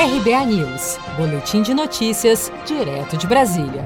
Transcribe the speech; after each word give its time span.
RBA 0.00 0.46
News, 0.46 0.96
Boletim 1.16 1.60
de 1.60 1.74
Notícias, 1.74 2.52
direto 2.64 3.16
de 3.16 3.26
Brasília. 3.26 3.84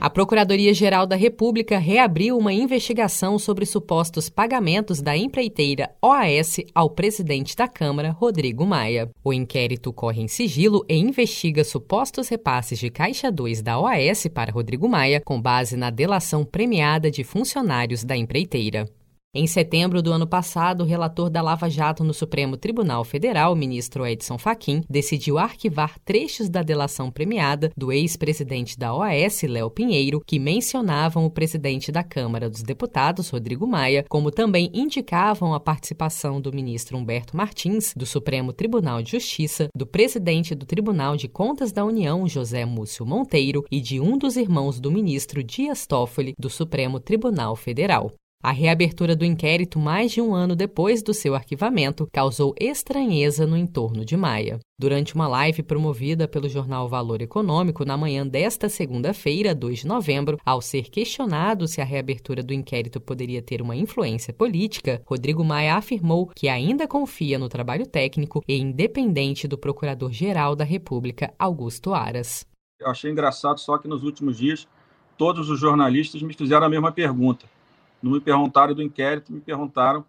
A 0.00 0.08
Procuradoria-Geral 0.08 1.08
da 1.08 1.16
República 1.16 1.76
reabriu 1.76 2.38
uma 2.38 2.52
investigação 2.52 3.36
sobre 3.36 3.66
supostos 3.66 4.30
pagamentos 4.30 5.02
da 5.02 5.16
empreiteira 5.16 5.90
OAS 6.00 6.58
ao 6.72 6.88
presidente 6.88 7.56
da 7.56 7.66
Câmara, 7.66 8.12
Rodrigo 8.12 8.64
Maia. 8.64 9.10
O 9.24 9.32
inquérito 9.32 9.92
corre 9.92 10.22
em 10.22 10.28
sigilo 10.28 10.86
e 10.88 10.96
investiga 10.96 11.64
supostos 11.64 12.28
repasses 12.28 12.78
de 12.78 12.88
Caixa 12.88 13.28
2 13.28 13.60
da 13.60 13.76
OAS 13.76 14.28
para 14.32 14.52
Rodrigo 14.52 14.88
Maia, 14.88 15.20
com 15.20 15.42
base 15.42 15.76
na 15.76 15.90
delação 15.90 16.44
premiada 16.44 17.10
de 17.10 17.24
funcionários 17.24 18.04
da 18.04 18.16
empreiteira. 18.16 18.88
Em 19.34 19.46
setembro 19.46 20.00
do 20.00 20.10
ano 20.10 20.26
passado, 20.26 20.80
o 20.80 20.86
relator 20.86 21.28
da 21.28 21.42
Lava 21.42 21.68
Jato 21.68 22.02
no 22.02 22.14
Supremo 22.14 22.56
Tribunal 22.56 23.04
Federal, 23.04 23.54
ministro 23.54 24.06
Edson 24.06 24.38
Fachin, 24.38 24.82
decidiu 24.88 25.36
arquivar 25.36 25.98
trechos 26.02 26.48
da 26.48 26.62
delação 26.62 27.10
premiada 27.10 27.70
do 27.76 27.92
ex-presidente 27.92 28.78
da 28.78 28.94
OAS, 28.94 29.42
Léo 29.42 29.68
Pinheiro, 29.68 30.22
que 30.26 30.38
mencionavam 30.38 31.26
o 31.26 31.30
presidente 31.30 31.92
da 31.92 32.02
Câmara 32.02 32.48
dos 32.48 32.62
Deputados, 32.62 33.28
Rodrigo 33.28 33.66
Maia, 33.66 34.02
como 34.08 34.30
também 34.30 34.70
indicavam 34.72 35.52
a 35.52 35.60
participação 35.60 36.40
do 36.40 36.50
ministro 36.50 36.96
Humberto 36.96 37.36
Martins, 37.36 37.92
do 37.94 38.06
Supremo 38.06 38.54
Tribunal 38.54 39.02
de 39.02 39.10
Justiça, 39.10 39.68
do 39.76 39.86
presidente 39.86 40.54
do 40.54 40.64
Tribunal 40.64 41.18
de 41.18 41.28
Contas 41.28 41.70
da 41.70 41.84
União, 41.84 42.26
José 42.26 42.64
Múcio 42.64 43.04
Monteiro, 43.04 43.62
e 43.70 43.78
de 43.78 44.00
um 44.00 44.16
dos 44.16 44.38
irmãos 44.38 44.80
do 44.80 44.90
ministro 44.90 45.44
Dias 45.44 45.86
Toffoli, 45.86 46.32
do 46.38 46.48
Supremo 46.48 46.98
Tribunal 46.98 47.54
Federal. 47.54 48.10
A 48.40 48.52
reabertura 48.52 49.16
do 49.16 49.24
inquérito, 49.24 49.80
mais 49.80 50.12
de 50.12 50.20
um 50.20 50.32
ano 50.32 50.54
depois 50.54 51.02
do 51.02 51.12
seu 51.12 51.34
arquivamento, 51.34 52.08
causou 52.12 52.54
estranheza 52.56 53.44
no 53.44 53.56
entorno 53.56 54.04
de 54.04 54.16
Maia. 54.16 54.60
Durante 54.78 55.16
uma 55.16 55.26
live 55.26 55.60
promovida 55.64 56.28
pelo 56.28 56.48
jornal 56.48 56.88
Valor 56.88 57.20
Econômico 57.20 57.84
na 57.84 57.96
manhã 57.96 58.24
desta 58.24 58.68
segunda-feira, 58.68 59.56
2 59.56 59.80
de 59.80 59.88
novembro, 59.88 60.38
ao 60.46 60.62
ser 60.62 60.88
questionado 60.88 61.66
se 61.66 61.80
a 61.80 61.84
reabertura 61.84 62.40
do 62.40 62.54
inquérito 62.54 63.00
poderia 63.00 63.42
ter 63.42 63.60
uma 63.60 63.74
influência 63.74 64.32
política, 64.32 65.02
Rodrigo 65.04 65.42
Maia 65.42 65.74
afirmou 65.74 66.28
que 66.28 66.48
ainda 66.48 66.86
confia 66.86 67.40
no 67.40 67.48
trabalho 67.48 67.88
técnico 67.88 68.40
e 68.46 68.56
independente 68.56 69.48
do 69.48 69.58
Procurador-Geral 69.58 70.54
da 70.54 70.64
República, 70.64 71.34
Augusto 71.36 71.92
Aras. 71.92 72.46
Eu 72.78 72.88
achei 72.88 73.10
engraçado 73.10 73.58
só 73.58 73.78
que 73.78 73.88
nos 73.88 74.04
últimos 74.04 74.38
dias 74.38 74.68
todos 75.16 75.50
os 75.50 75.58
jornalistas 75.58 76.22
me 76.22 76.32
fizeram 76.32 76.66
a 76.66 76.70
mesma 76.70 76.92
pergunta 76.92 77.57
não 78.02 78.12
me 78.12 78.20
perguntaram 78.20 78.74
do 78.74 78.82
inquérito, 78.82 79.32
me 79.32 79.40
perguntaram 79.40 80.04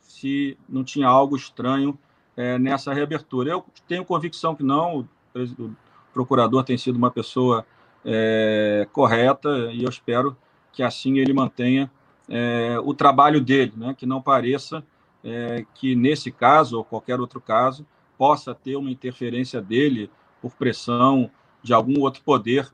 se 0.00 0.56
não 0.68 0.82
tinha 0.82 1.06
algo 1.06 1.36
estranho 1.36 1.98
é, 2.36 2.58
nessa 2.58 2.92
reabertura. 2.92 3.50
Eu 3.50 3.64
tenho 3.86 4.04
convicção 4.04 4.54
que 4.54 4.62
não, 4.62 5.06
o, 5.34 5.74
procurador 6.12 6.64
tem 6.64 6.76
sido 6.76 6.96
uma 6.96 7.10
pessoa 7.10 7.64
é, 8.04 8.88
correta 8.92 9.70
e 9.72 9.84
eu 9.84 9.88
espero 9.88 10.36
que 10.72 10.82
assim 10.82 11.18
ele 11.18 11.32
mantenha 11.32 11.90
é, 12.28 12.78
o 12.82 12.92
trabalho 12.94 13.40
dele, 13.40 13.72
né? 13.76 13.94
que 13.96 14.06
não 14.06 14.20
pareça 14.20 14.84
é, 15.22 15.64
que 15.74 15.94
nesse 15.94 16.30
caso 16.30 16.78
ou 16.78 16.84
qualquer 16.84 17.20
outro 17.20 17.40
caso 17.40 17.86
possa 18.16 18.54
ter 18.54 18.76
uma 18.76 18.90
interferência 18.90 19.60
dele 19.60 20.10
por 20.40 20.52
pressão 20.52 21.30
de 21.62 21.72
algum 21.72 22.00
outro 22.00 22.22
poder 22.22 22.68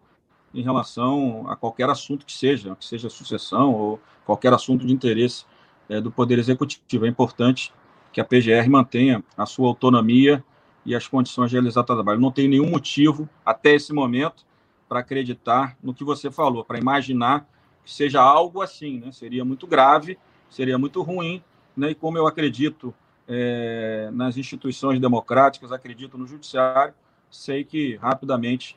em 0.54 0.62
relação 0.62 1.44
a 1.48 1.56
qualquer 1.56 1.90
assunto 1.90 2.24
que 2.24 2.32
seja, 2.32 2.76
que 2.76 2.84
seja 2.84 3.10
sucessão 3.10 3.74
ou 3.74 4.00
qualquer 4.24 4.52
assunto 4.52 4.86
de 4.86 4.92
interesse 4.92 5.44
é, 5.88 6.00
do 6.00 6.10
Poder 6.10 6.38
Executivo. 6.38 7.04
É 7.04 7.08
importante 7.08 7.72
que 8.12 8.20
a 8.20 8.24
PGR 8.24 8.68
mantenha 8.70 9.22
a 9.36 9.44
sua 9.44 9.68
autonomia 9.68 10.42
e 10.86 10.94
as 10.94 11.08
condições 11.08 11.50
de 11.50 11.56
realizar 11.56 11.82
trabalho. 11.82 12.20
Não 12.20 12.30
tem 12.30 12.46
nenhum 12.46 12.70
motivo, 12.70 13.28
até 13.44 13.74
esse 13.74 13.92
momento, 13.92 14.44
para 14.88 15.00
acreditar 15.00 15.76
no 15.82 15.92
que 15.92 16.04
você 16.04 16.30
falou, 16.30 16.64
para 16.64 16.78
imaginar 16.78 17.48
que 17.84 17.92
seja 17.92 18.22
algo 18.22 18.62
assim. 18.62 19.00
Né? 19.00 19.10
Seria 19.12 19.44
muito 19.44 19.66
grave, 19.66 20.18
seria 20.48 20.78
muito 20.78 21.02
ruim, 21.02 21.42
né? 21.76 21.90
e 21.90 21.94
como 21.94 22.16
eu 22.16 22.26
acredito 22.26 22.94
é, 23.26 24.10
nas 24.12 24.36
instituições 24.36 25.00
democráticas, 25.00 25.72
acredito 25.72 26.16
no 26.16 26.26
judiciário, 26.26 26.94
sei 27.30 27.64
que 27.64 27.96
rapidamente 27.96 28.76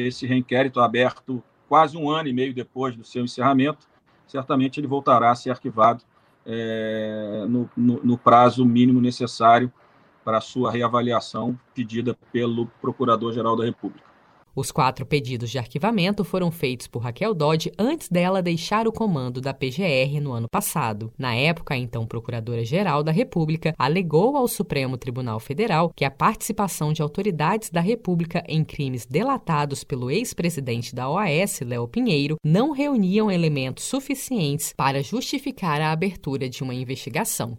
esse 0.00 0.26
reinquérito 0.26 0.80
aberto 0.80 1.42
quase 1.68 1.96
um 1.96 2.08
ano 2.10 2.28
e 2.28 2.32
meio 2.32 2.54
depois 2.54 2.94
do 2.96 3.04
seu 3.04 3.24
encerramento, 3.24 3.88
certamente 4.26 4.78
ele 4.78 4.86
voltará 4.86 5.30
a 5.30 5.34
ser 5.34 5.50
arquivado 5.50 6.04
é, 6.44 7.44
no, 7.48 7.68
no, 7.76 8.04
no 8.04 8.18
prazo 8.18 8.64
mínimo 8.64 9.00
necessário 9.00 9.72
para 10.24 10.38
a 10.38 10.40
sua 10.40 10.70
reavaliação 10.70 11.58
pedida 11.74 12.16
pelo 12.32 12.66
Procurador-Geral 12.80 13.56
da 13.56 13.64
República. 13.64 14.05
Os 14.56 14.72
quatro 14.72 15.04
pedidos 15.04 15.50
de 15.50 15.58
arquivamento 15.58 16.24
foram 16.24 16.50
feitos 16.50 16.86
por 16.86 17.00
Raquel 17.00 17.34
Dodge 17.34 17.70
antes 17.78 18.08
dela 18.08 18.40
deixar 18.40 18.88
o 18.88 18.92
comando 18.92 19.38
da 19.38 19.52
PGR 19.52 20.18
no 20.18 20.32
ano 20.32 20.48
passado. 20.48 21.12
Na 21.18 21.34
época, 21.34 21.74
a 21.74 21.76
então 21.76 22.06
Procuradora-Geral 22.06 23.02
da 23.02 23.12
República 23.12 23.74
alegou 23.78 24.34
ao 24.34 24.48
Supremo 24.48 24.96
Tribunal 24.96 25.38
Federal 25.38 25.92
que 25.94 26.06
a 26.06 26.10
participação 26.10 26.90
de 26.90 27.02
autoridades 27.02 27.68
da 27.68 27.82
República 27.82 28.42
em 28.48 28.64
crimes 28.64 29.04
delatados 29.04 29.84
pelo 29.84 30.10
ex-presidente 30.10 30.94
da 30.94 31.10
OAS, 31.10 31.60
Léo 31.60 31.86
Pinheiro, 31.86 32.36
não 32.42 32.70
reuniam 32.70 33.30
elementos 33.30 33.84
suficientes 33.84 34.72
para 34.74 35.02
justificar 35.02 35.82
a 35.82 35.92
abertura 35.92 36.48
de 36.48 36.62
uma 36.62 36.74
investigação. 36.74 37.58